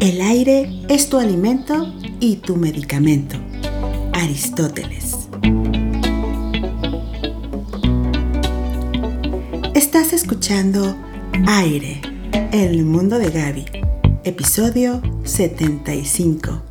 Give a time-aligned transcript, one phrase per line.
[0.00, 3.36] El aire es tu alimento y tu medicamento.
[4.14, 5.28] Aristóteles.
[9.74, 10.96] Estás escuchando
[11.46, 12.00] Aire,
[12.50, 13.66] el mundo de Gaby,
[14.24, 16.62] episodio 75.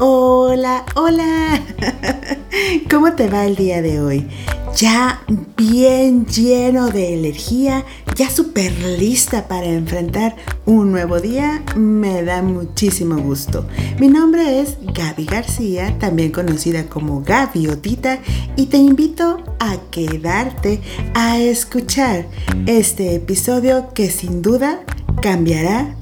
[0.00, 1.62] Hola, hola.
[2.90, 4.28] ¿Cómo te va el día de hoy?
[4.76, 5.22] Ya
[5.56, 10.36] bien lleno de energía, ya súper lista para enfrentar
[10.66, 13.66] un nuevo día, me da muchísimo gusto.
[13.98, 18.20] Mi nombre es Gaby García, también conocida como Gaviotita,
[18.56, 20.80] y te invito a quedarte
[21.14, 22.26] a escuchar
[22.66, 24.80] este episodio que sin duda
[25.20, 25.96] cambiará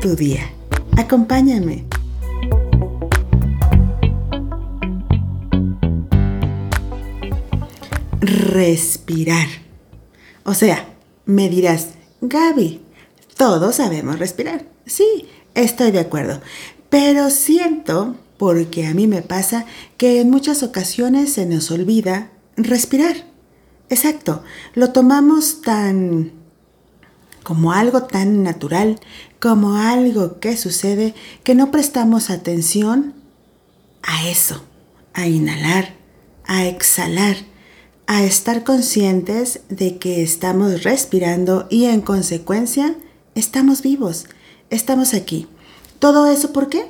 [0.00, 0.50] tu día.
[0.96, 1.84] Acompáñame.
[8.20, 9.46] respirar.
[10.44, 10.86] O sea,
[11.28, 11.88] me dirás,
[12.22, 12.80] Gaby,
[13.36, 14.64] todos sabemos respirar.
[14.86, 16.40] Sí, estoy de acuerdo.
[16.88, 19.66] Pero siento, porque a mí me pasa,
[19.98, 23.26] que en muchas ocasiones se nos olvida respirar.
[23.90, 24.42] Exacto,
[24.74, 26.32] lo tomamos tan
[27.42, 28.98] como algo tan natural,
[29.38, 31.14] como algo que sucede,
[31.44, 33.12] que no prestamos atención
[34.02, 34.64] a eso,
[35.12, 35.94] a inhalar,
[36.46, 37.36] a exhalar
[38.08, 42.96] a estar conscientes de que estamos respirando y en consecuencia
[43.34, 44.24] estamos vivos,
[44.70, 45.46] estamos aquí.
[45.98, 46.86] ¿Todo eso por qué?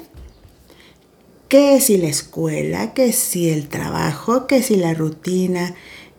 [1.49, 5.75] Que si la escuela, que si el trabajo, que si la rutina,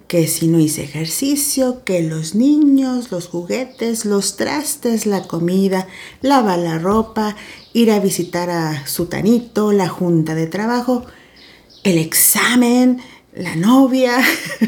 [0.10, 5.88] que si no hice ejercicio, que los niños, los juguetes, los trastes, la comida,
[6.22, 7.38] lava la ropa,
[7.72, 11.06] ir a visitar a su tanito, la junta de trabajo,
[11.86, 13.00] el examen,
[13.34, 14.18] la novia,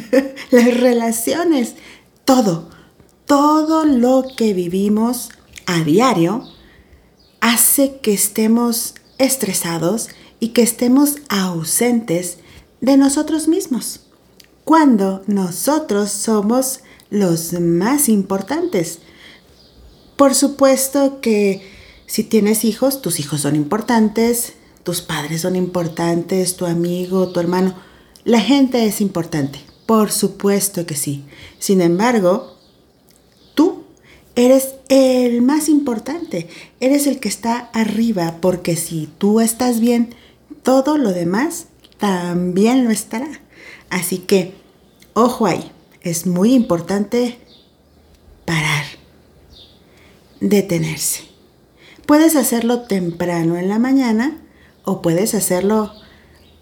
[0.52, 1.76] las relaciones,
[2.26, 2.70] todo,
[3.26, 5.30] todo lo que vivimos
[5.66, 6.44] a diario
[7.40, 10.10] hace que estemos estresados
[10.40, 12.38] y que estemos ausentes
[12.82, 14.02] de nosotros mismos,
[14.64, 19.00] cuando nosotros somos los más importantes.
[20.16, 21.62] Por supuesto que
[22.08, 24.54] si tienes hijos, tus hijos son importantes,
[24.84, 27.76] tus padres son importantes, tu amigo, tu hermano,
[28.24, 31.24] la gente es importante, por supuesto que sí.
[31.60, 32.58] Sin embargo,
[33.56, 33.84] tú
[34.36, 36.48] eres el más importante,
[36.80, 40.14] eres el que está arriba, porque si tú estás bien,
[40.64, 41.68] todo lo demás
[41.98, 43.42] también lo estará.
[43.90, 44.54] Así que,
[45.14, 45.72] ojo ahí,
[46.02, 47.38] es muy importante
[48.46, 48.86] parar,
[50.40, 51.24] detenerse.
[52.06, 54.38] Puedes hacerlo temprano en la mañana
[54.84, 55.92] o puedes hacerlo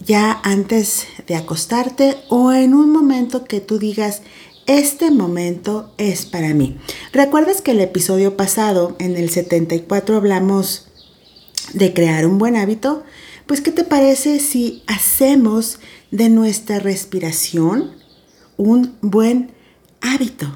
[0.06, 4.22] ya antes de acostarte o en un momento que tú digas,
[4.66, 6.78] este momento es para mí.
[7.12, 10.88] ¿Recuerdas que el episodio pasado, en el 74, hablamos
[11.74, 13.04] de crear un buen hábito?
[13.48, 15.80] Pues, ¿qué te parece si hacemos
[16.12, 17.96] de nuestra respiración
[18.58, 19.54] un buen
[20.02, 20.56] hábito?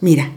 [0.00, 0.32] Mira,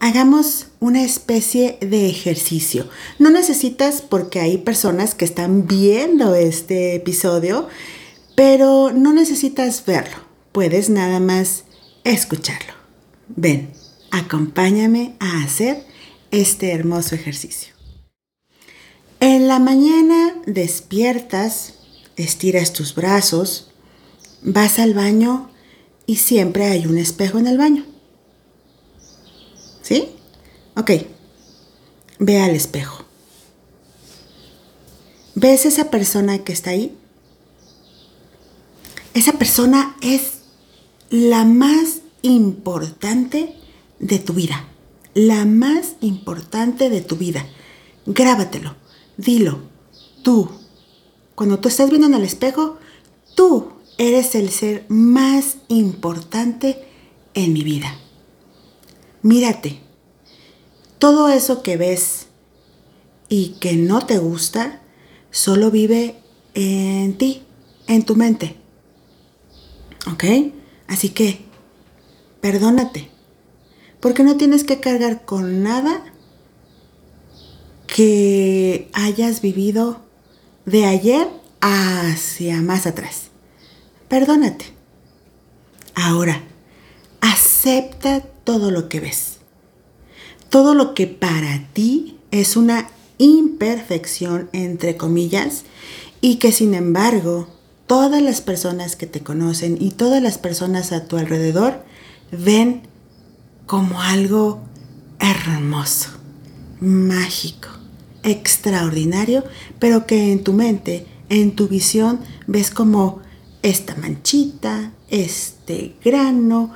[0.00, 2.88] hagamos una especie de ejercicio.
[3.18, 7.68] No necesitas, porque hay personas que están viendo este episodio,
[8.34, 10.16] pero no necesitas verlo.
[10.52, 11.64] Puedes nada más
[12.04, 12.74] escucharlo.
[13.28, 13.70] Ven,
[14.10, 15.84] acompáñame a hacer
[16.30, 17.74] este hermoso ejercicio.
[19.20, 21.74] En la mañana despiertas,
[22.16, 23.72] estiras tus brazos,
[24.42, 25.50] vas al baño
[26.06, 27.84] y siempre hay un espejo en el baño.
[29.86, 30.08] ¿Sí?
[30.74, 30.90] Ok.
[32.18, 33.04] Ve al espejo.
[35.36, 36.96] ¿Ves esa persona que está ahí?
[39.14, 40.38] Esa persona es
[41.08, 43.54] la más importante
[44.00, 44.64] de tu vida.
[45.14, 47.46] La más importante de tu vida.
[48.06, 48.74] Grábatelo.
[49.16, 49.60] Dilo.
[50.24, 50.50] Tú.
[51.36, 52.76] Cuando tú estás viendo en el espejo,
[53.36, 53.68] tú
[53.98, 56.84] eres el ser más importante
[57.34, 57.96] en mi vida
[59.26, 59.80] mírate,
[60.98, 62.26] todo eso que ves
[63.28, 64.80] y que no te gusta,
[65.32, 66.22] solo vive
[66.54, 67.42] en ti,
[67.88, 68.56] en tu mente.
[70.12, 70.24] ¿Ok?
[70.86, 71.40] Así que,
[72.40, 73.10] perdónate,
[73.98, 76.04] porque no tienes que cargar con nada
[77.88, 80.02] que hayas vivido
[80.66, 81.28] de ayer
[81.60, 83.30] hacia más atrás.
[84.08, 84.66] Perdónate.
[85.96, 86.42] Ahora,
[87.20, 89.40] acepta todo lo que ves.
[90.48, 92.88] Todo lo que para ti es una
[93.18, 95.64] imperfección, entre comillas,
[96.20, 97.48] y que sin embargo
[97.86, 101.84] todas las personas que te conocen y todas las personas a tu alrededor
[102.30, 102.82] ven
[103.66, 104.60] como algo
[105.18, 106.10] hermoso,
[106.80, 107.68] mágico,
[108.22, 109.42] extraordinario,
[109.80, 113.20] pero que en tu mente, en tu visión, ves como
[113.62, 116.72] esta manchita, este grano,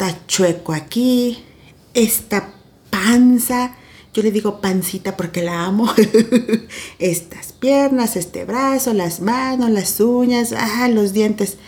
[0.00, 1.44] está chueco aquí,
[1.92, 2.54] esta
[2.88, 3.76] panza,
[4.14, 5.92] yo le digo pancita porque la amo,
[6.98, 11.58] estas piernas, este brazo, las manos, las uñas, ah, los dientes.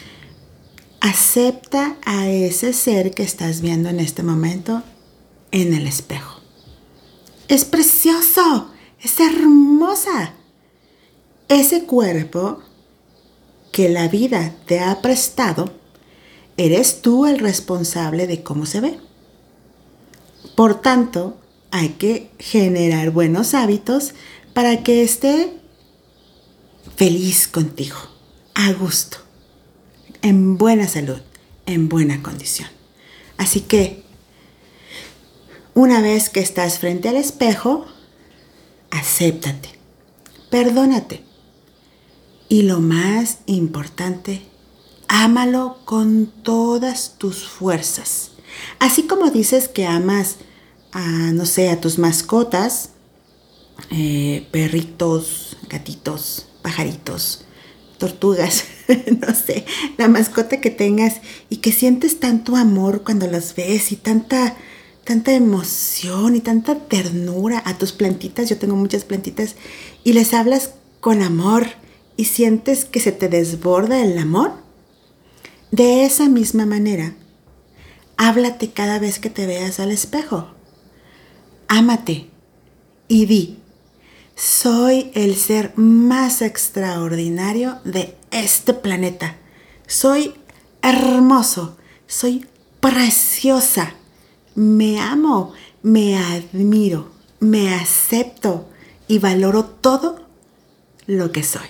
[1.01, 4.83] Acepta a ese ser que estás viendo en este momento
[5.51, 6.41] en el espejo.
[7.49, 8.71] Es precioso,
[9.03, 10.33] es hermosa.
[11.49, 12.61] Ese cuerpo
[13.73, 15.82] que la vida te ha prestado,
[16.65, 18.99] eres tú el responsable de cómo se ve.
[20.55, 21.39] Por tanto,
[21.71, 24.13] hay que generar buenos hábitos
[24.53, 25.59] para que esté
[26.97, 27.97] feliz contigo,
[28.55, 29.19] a gusto,
[30.21, 31.21] en buena salud,
[31.67, 32.69] en buena condición.
[33.39, 34.03] Así que,
[35.75, 37.87] una vez que estás frente al espejo,
[38.91, 39.71] acéptate,
[40.51, 41.25] perdónate.
[42.49, 44.43] Y lo más importante,
[45.13, 48.31] ámalo con todas tus fuerzas.
[48.79, 50.37] Así como dices que amas
[50.91, 52.93] a, no sé, a tus mascotas,
[53.91, 57.45] eh, perritos, gatitos, pajaritos,
[57.99, 58.65] tortugas,
[59.21, 59.67] no sé,
[59.99, 61.21] la mascota que tengas
[61.51, 64.57] y que sientes tanto amor cuando las ves y tanta,
[65.05, 69.57] tanta emoción y tanta ternura a tus plantitas, yo tengo muchas plantitas,
[70.05, 70.71] y les hablas
[71.01, 71.67] con amor
[72.17, 74.63] y sientes que se te desborda el amor.
[75.73, 77.15] De esa misma manera,
[78.17, 80.53] háblate cada vez que te veas al espejo
[81.73, 82.29] ámate
[83.09, 83.59] y di,
[84.37, 89.37] soy el ser más extraordinario de este planeta.
[89.87, 90.35] Soy
[90.83, 92.47] hermoso, soy
[92.81, 93.95] preciosa.
[94.55, 97.11] Me amo, me admiro,
[97.41, 98.69] me acepto
[99.09, 100.27] y valoro todo
[101.07, 101.69] lo que soy.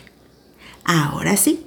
[0.82, 1.64] Ahora sí,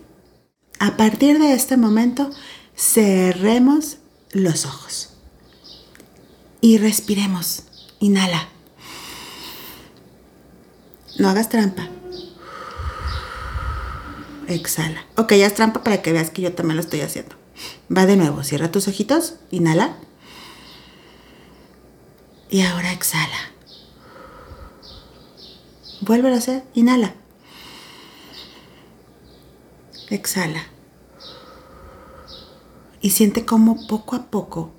[0.79, 2.29] a partir de este momento,
[2.75, 3.97] cerremos
[4.31, 5.09] los ojos
[6.61, 7.63] y respiremos.
[7.99, 8.49] Inhala.
[11.17, 11.87] No hagas trampa.
[14.47, 15.05] Exhala.
[15.15, 17.35] Ok, ya es trampa para que veas que yo también lo estoy haciendo.
[17.95, 18.43] Va de nuevo.
[18.43, 19.35] Cierra tus ojitos.
[19.51, 19.95] Inhala.
[22.49, 23.51] Y ahora exhala.
[26.01, 26.63] Vuelve a hacer.
[26.73, 27.15] Inhala.
[30.15, 30.65] Exhala.
[33.01, 34.71] Y siente cómo poco a poco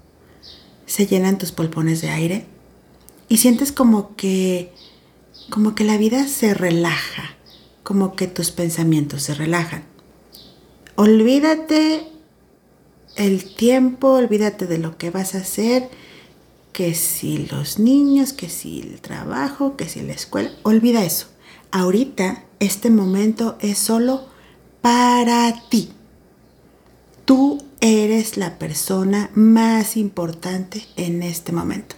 [0.87, 2.47] se llenan tus pulmones de aire
[3.29, 4.73] y sientes como que
[5.50, 7.37] como que la vida se relaja,
[7.83, 9.85] como que tus pensamientos se relajan.
[10.97, 12.09] Olvídate
[13.17, 15.88] el tiempo, olvídate de lo que vas a hacer,
[16.73, 21.29] que si los niños, que si el trabajo, que si la escuela, olvida eso.
[21.71, 24.27] Ahorita este momento es solo
[24.87, 25.91] para ti.
[27.25, 31.97] Tú eres la persona más importante en este momento.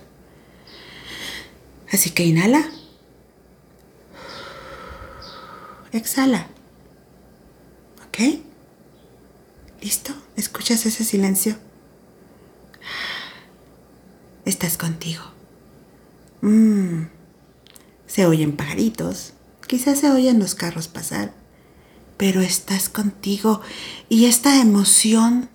[1.92, 2.64] Así que inhala.
[5.92, 6.46] Exhala.
[8.06, 8.40] ¿Ok?
[9.82, 10.14] ¿Listo?
[10.36, 11.58] ¿Escuchas ese silencio?
[14.46, 15.24] Estás contigo.
[16.40, 17.02] Mm.
[18.06, 19.34] Se oyen pajaritos.
[19.66, 21.34] Quizás se oyen los carros pasar.
[22.18, 23.62] Pero estás contigo.
[24.10, 25.48] Y esta emoción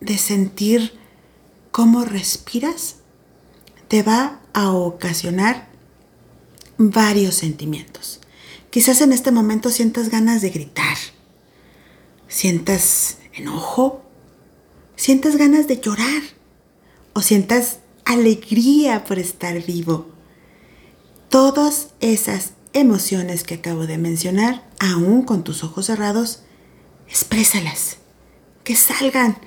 [0.00, 0.98] de sentir
[1.70, 2.96] cómo respiras
[3.88, 5.68] te va a ocasionar
[6.78, 8.20] varios sentimientos.
[8.70, 10.96] Quizás en este momento sientas ganas de gritar,
[12.28, 14.02] sientas enojo,
[14.94, 16.22] sientas ganas de llorar
[17.14, 20.08] o sientas alegría por estar vivo.
[21.30, 26.42] Todas esas emociones que acabo de mencionar, aún con tus ojos cerrados,
[27.08, 27.98] exprésalas,
[28.64, 29.38] que salgan.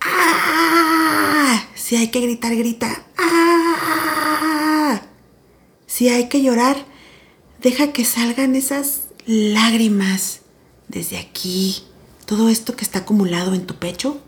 [0.00, 1.64] ¡Ah!
[1.74, 3.04] Si hay que gritar, grita.
[3.16, 5.02] ¡Ah!
[5.86, 6.86] Si hay que llorar,
[7.60, 10.40] deja que salgan esas lágrimas
[10.88, 11.84] desde aquí,
[12.26, 14.20] todo esto que está acumulado en tu pecho.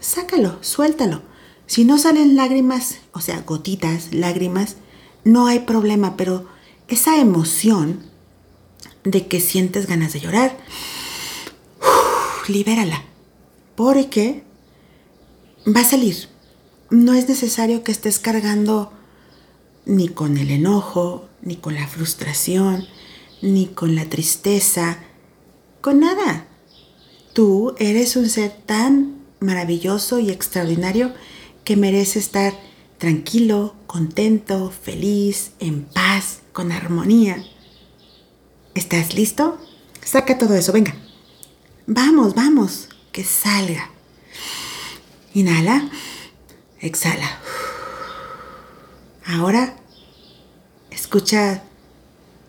[0.00, 1.22] Sácalo, suéltalo.
[1.66, 4.76] Si no salen lágrimas, o sea, gotitas, lágrimas,
[5.24, 6.46] no hay problema, pero
[6.90, 8.00] esa emoción
[9.04, 10.58] de que sientes ganas de llorar,
[12.48, 13.04] libérala,
[13.76, 14.42] porque
[15.66, 16.28] va a salir.
[16.90, 18.92] No es necesario que estés cargando
[19.86, 22.86] ni con el enojo, ni con la frustración,
[23.40, 24.98] ni con la tristeza,
[25.80, 26.46] con nada.
[27.32, 31.14] Tú eres un ser tan maravilloso y extraordinario
[31.62, 32.52] que merece estar
[32.98, 37.42] tranquilo, contento, feliz, en paz con armonía.
[38.74, 39.58] ¿Estás listo?
[40.04, 40.94] Saca todo eso, venga.
[41.86, 43.88] Vamos, vamos, que salga.
[45.32, 45.88] Inhala,
[46.78, 47.38] exhala.
[49.24, 49.74] Ahora
[50.90, 51.62] escucha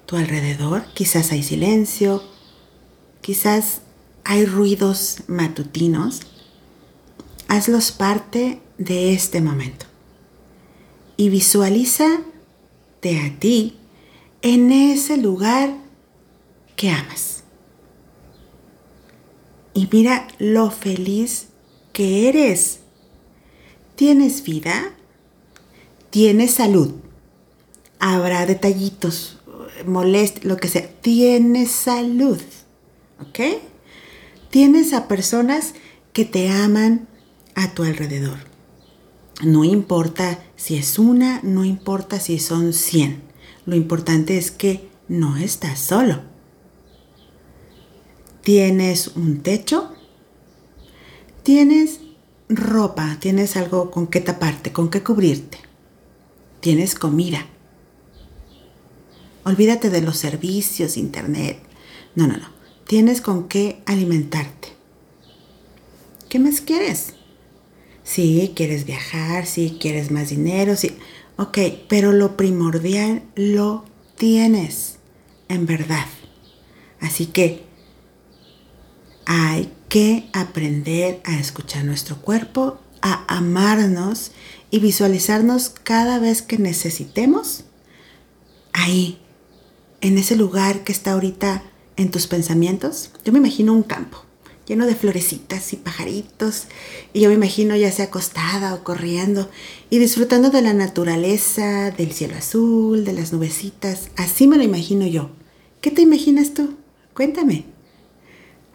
[0.05, 0.83] tu alrededor.
[0.93, 2.21] Quizás hay silencio,
[3.21, 3.79] quizás
[4.25, 6.19] hay ruidos matutinos.
[7.47, 9.85] Hazlos parte de este momento.
[11.15, 12.19] Y visualiza
[13.01, 13.77] de a ti
[14.41, 15.75] en ese lugar
[16.75, 17.43] que amas.
[19.74, 21.48] Y mira lo feliz
[21.93, 22.79] que eres.
[23.95, 24.93] ¿Tienes vida?
[26.10, 26.93] ¿Tienes salud?
[28.00, 29.39] Habrá detallitos,
[29.86, 30.89] molest, lo que sea.
[31.01, 32.41] Tienes salud.
[33.19, 33.39] ¿Ok?
[34.50, 35.75] Tienes a personas
[36.13, 37.07] que te aman
[37.55, 38.39] a tu alrededor.
[39.43, 43.30] No importa si es una, no importa si son 100.
[43.65, 46.21] Lo importante es que no estás solo.
[48.41, 49.93] Tienes un techo,
[51.43, 51.99] tienes
[52.49, 55.59] ropa, tienes algo con qué taparte, con qué cubrirte,
[56.59, 57.45] tienes comida.
[59.43, 61.59] Olvídate de los servicios, internet.
[62.15, 62.49] No, no, no.
[62.87, 64.69] Tienes con qué alimentarte.
[66.29, 67.13] ¿Qué más quieres?
[68.03, 70.95] Sí, quieres viajar, sí, quieres más dinero, sí.
[71.38, 71.57] Ok,
[71.88, 73.85] pero lo primordial lo
[74.15, 75.00] tienes,
[75.47, 76.05] en verdad.
[77.00, 77.65] Así que
[79.25, 84.31] hay que aprender a escuchar nuestro cuerpo, a amarnos
[84.69, 87.65] y visualizarnos cada vez que necesitemos
[88.73, 89.19] ahí,
[90.01, 91.63] en ese lugar que está ahorita
[91.97, 93.11] en tus pensamientos.
[93.23, 94.25] Yo me imagino un campo
[94.67, 96.67] lleno de florecitas y pajaritos
[97.13, 99.49] y yo me imagino ya sea acostada o corriendo
[99.89, 104.09] y disfrutando de la naturaleza, del cielo azul, de las nubecitas.
[104.15, 105.31] Así me lo imagino yo.
[105.81, 106.77] ¿Qué te imaginas tú?
[107.13, 107.65] Cuéntame.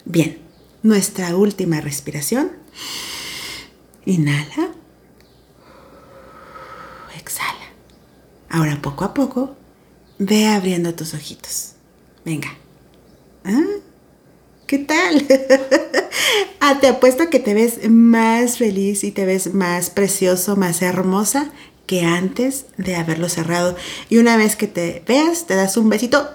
[0.04, 0.38] Bien,
[0.82, 2.52] nuestra última respiración.
[4.04, 4.72] Inhala.
[7.18, 7.72] Exhala.
[8.48, 9.56] Ahora poco a poco,
[10.18, 11.72] ve abriendo tus ojitos.
[12.24, 12.56] Venga.
[13.44, 13.62] ¿Ah?
[14.66, 15.24] ¿Qué tal?
[16.60, 21.52] ah, te apuesto que te ves más feliz y te ves más precioso, más hermosa
[21.86, 23.76] que antes de haberlo cerrado.
[24.08, 26.28] Y una vez que te veas, te das un besito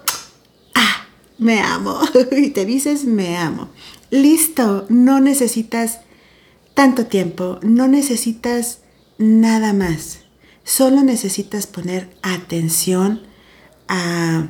[1.40, 2.00] me amo.
[2.32, 3.70] y te dices, me amo.
[4.12, 6.00] Listo, no necesitas
[6.74, 8.80] tanto tiempo, no necesitas
[9.18, 10.20] nada más.
[10.64, 13.24] Solo necesitas poner atención
[13.90, 14.48] a,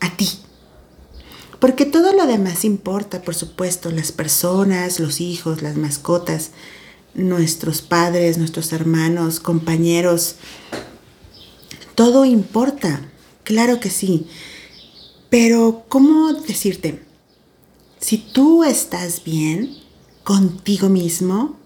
[0.00, 0.28] a ti.
[1.58, 6.50] Porque todo lo demás importa, por supuesto, las personas, los hijos, las mascotas,
[7.14, 10.36] nuestros padres, nuestros hermanos, compañeros.
[11.94, 13.08] Todo importa,
[13.42, 14.26] claro que sí.
[15.30, 17.02] Pero, ¿cómo decirte?
[17.98, 19.76] Si tú estás bien
[20.22, 21.56] contigo mismo,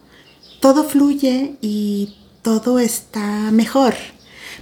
[0.61, 3.95] todo fluye y todo está mejor.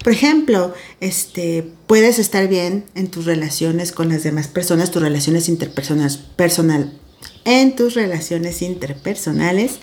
[0.02, 5.48] Por ejemplo, este, puedes estar bien en tus relaciones con las demás personas, tus relaciones
[5.48, 6.92] interpersonales, personal,
[7.44, 9.78] en tus relaciones interpersonales,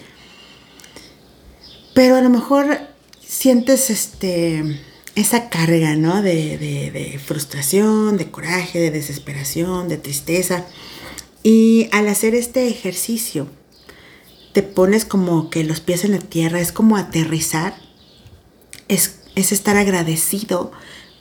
[1.93, 2.77] pero a lo mejor
[3.25, 4.79] sientes este,
[5.15, 6.21] esa carga, ¿no?
[6.21, 10.65] De, frustración, de coraje, de desesperación, de tristeza.
[11.41, 13.47] Y al hacer este ejercicio,
[14.51, 17.75] te pones como que los pies en la tierra, es como aterrizar,
[18.87, 20.71] es, es estar agradecido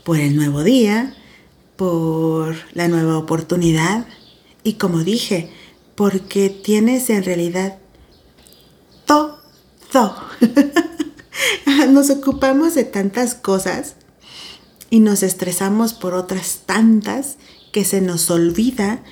[0.04, 1.14] por el nuevo día,
[1.76, 4.06] por la nueva oportunidad
[4.62, 5.50] y como dije,
[5.94, 7.78] porque tienes en realidad
[9.06, 9.42] todo.
[11.88, 13.94] nos ocupamos de tantas cosas
[14.90, 17.36] y nos estresamos por otras tantas
[17.72, 19.02] que se nos olvida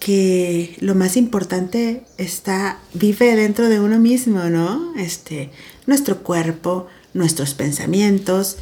[0.00, 4.94] que lo más importante está vive dentro de uno mismo, ¿no?
[4.96, 5.50] Este,
[5.86, 6.86] nuestro cuerpo,
[7.16, 8.56] nuestros pensamientos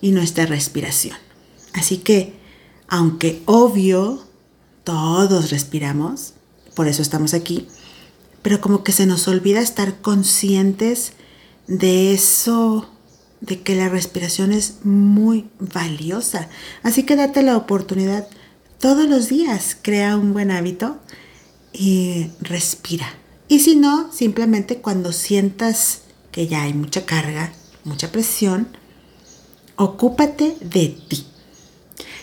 [0.00, 1.16] y nuestra respiración.
[1.72, 2.34] Así que,
[2.88, 4.24] aunque obvio
[4.84, 6.34] todos respiramos,
[6.74, 7.68] por eso estamos aquí,
[8.42, 11.12] pero como que se nos olvida estar conscientes
[11.68, 12.90] de eso,
[13.40, 16.48] de que la respiración es muy valiosa.
[16.82, 18.26] Así que date la oportunidad
[18.78, 20.98] todos los días, crea un buen hábito
[21.72, 23.06] y respira.
[23.48, 27.52] Y si no, simplemente cuando sientas que ya hay mucha carga,
[27.84, 28.68] mucha presión,
[29.76, 31.26] ocúpate de ti.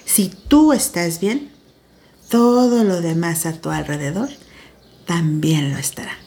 [0.05, 1.51] Si tú estás bien,
[2.29, 4.29] todo lo demás a tu alrededor
[5.05, 6.17] también lo estará.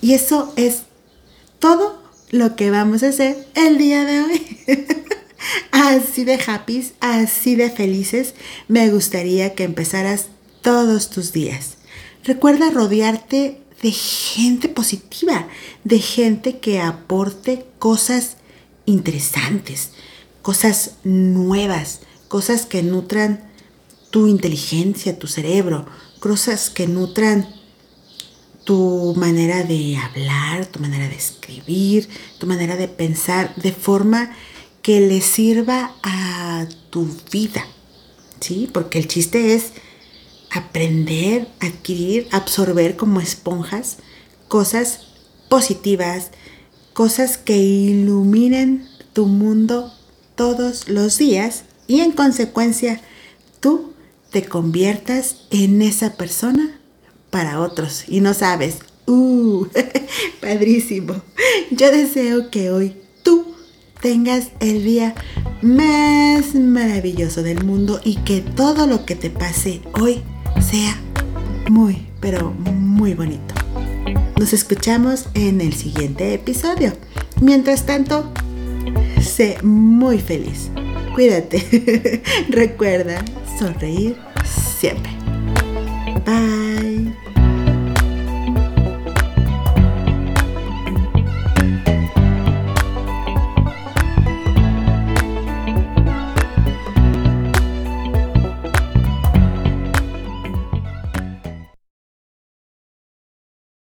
[0.00, 0.82] Y eso es
[1.58, 4.58] todo lo que vamos a hacer el día de hoy.
[5.70, 8.34] así de happy, así de felices,
[8.68, 10.28] me gustaría que empezaras
[10.62, 11.76] todos tus días.
[12.24, 15.48] Recuerda rodearte de gente positiva,
[15.84, 18.36] de gente que aporte cosas
[18.86, 19.90] interesantes,
[20.40, 23.40] cosas nuevas, cosas que nutran
[24.10, 25.84] tu inteligencia, tu cerebro,
[26.20, 27.48] cosas que nutran
[28.64, 32.08] tu manera de hablar, tu manera de escribir,
[32.38, 34.30] tu manera de pensar, de forma
[34.82, 37.66] que le sirva a tu vida,
[38.40, 38.68] ¿sí?
[38.72, 39.72] Porque el chiste es
[40.52, 43.98] aprender, adquirir, absorber como esponjas
[44.48, 45.00] cosas
[45.48, 46.30] positivas,
[46.92, 49.92] cosas que iluminen tu mundo
[50.34, 53.00] todos los días y en consecuencia
[53.60, 53.92] tú
[54.30, 56.78] te conviertas en esa persona
[57.30, 58.04] para otros.
[58.08, 59.66] Y no sabes, uh,
[60.40, 61.22] padrísimo.
[61.70, 63.54] Yo deseo que hoy tú
[64.00, 65.14] tengas el día
[65.62, 70.22] más maravilloso del mundo y que todo lo que te pase hoy
[70.60, 70.96] sea
[71.68, 73.54] muy, pero muy bonito.
[74.38, 76.92] Nos escuchamos en el siguiente episodio.
[77.40, 78.32] Mientras tanto,
[79.20, 80.70] sé muy feliz.
[81.14, 82.22] Cuídate.
[82.48, 83.24] Recuerda
[83.58, 85.12] sonreír siempre.
[86.24, 86.61] Bye.